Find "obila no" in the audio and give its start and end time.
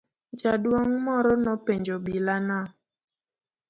1.99-2.61